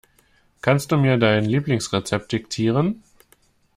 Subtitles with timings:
[0.63, 3.03] Kannst du mir dein Lieblingsrezept diktieren?